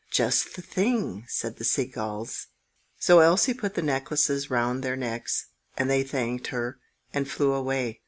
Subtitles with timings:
[0.09, 2.47] "Just the thing!" said the sea gulls.
[2.97, 6.79] So Elsie put the necklaces round their necks, and they thanked her,
[7.13, 7.99] and flew away.